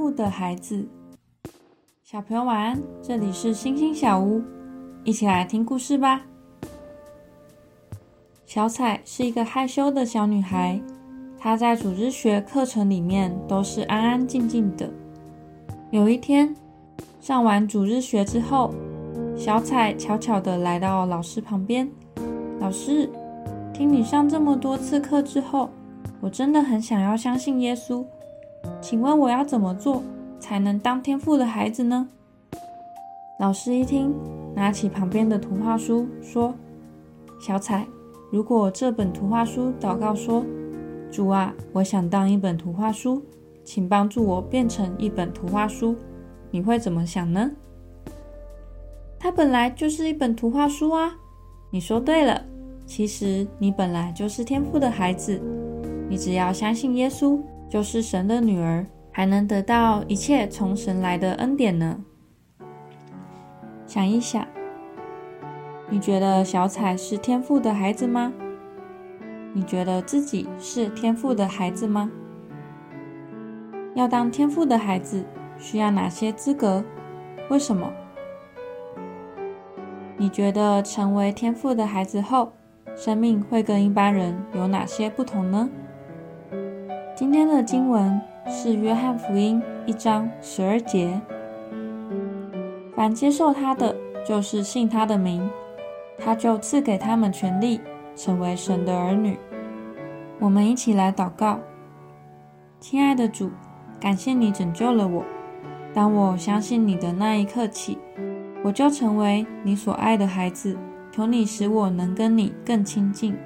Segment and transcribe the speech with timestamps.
[0.00, 0.88] 赋的孩子。
[2.02, 4.42] 小朋友晚安，这里是星星小屋，
[5.04, 6.22] 一起来听故事吧。
[8.46, 10.80] 小彩是一个害羞的小女孩，
[11.38, 14.88] 她在组织学课程里面都是安安静静的。
[15.90, 16.56] 有一天，
[17.20, 18.72] 上完组织学之后，
[19.36, 21.86] 小彩悄悄地来到老师旁边，
[22.58, 23.06] 老师。
[23.74, 25.68] 听你上这么多次课之后，
[26.22, 28.02] 我真的很想要相信耶稣。
[28.80, 30.02] 请问我要怎么做
[30.38, 32.08] 才能当天赋的孩子呢？
[33.38, 34.14] 老师一听，
[34.54, 36.54] 拿起旁边的图画书说
[37.40, 37.86] ：“小彩，
[38.30, 40.44] 如果这本图画书祷告说，
[41.10, 43.22] 主啊，我想当一本图画书，
[43.64, 45.96] 请帮助我变成一本图画书，
[46.50, 47.50] 你会怎么想呢？”
[49.18, 51.12] 它本来就是一本图画书啊！
[51.70, 52.44] 你说对了。
[52.86, 55.40] 其实你本来就是天赋的孩子，
[56.08, 57.38] 你只要相信耶稣
[57.70, 62.00] 就是神的女儿，还能得到一切从神来的恩典呢。
[63.86, 64.44] 想一想，
[65.88, 68.32] 你觉得小彩是天赋的孩子吗？
[69.52, 72.10] 你觉得自己是天赋的孩子吗？
[73.94, 75.24] 要当天赋的孩子
[75.56, 76.82] 需要哪些资格？
[77.50, 77.92] 为什么？
[80.16, 82.52] 你觉得成为天赋的孩子后？
[82.96, 85.70] 生命会跟一般人有哪些不同呢？
[87.20, 88.18] 今天的经文
[88.48, 91.20] 是约翰福音一章十二节。
[92.96, 93.94] 凡接受他的，
[94.26, 95.46] 就是信他的名，
[96.18, 97.78] 他就赐给他们权利，
[98.16, 99.38] 成为神的儿女。
[100.38, 101.60] 我们一起来祷告：
[102.80, 103.50] 亲爱的主，
[104.00, 105.22] 感谢你拯救了我。
[105.92, 107.98] 当我相信你的那一刻起，
[108.64, 110.74] 我就成为你所爱的孩子。
[111.12, 113.36] 求你使我能跟你更亲近，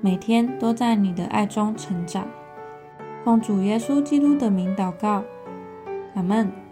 [0.00, 2.26] 每天都在你的爱中成长。
[3.26, 5.24] 奉主耶稣基督的名祷告，
[6.14, 6.65] 阿门。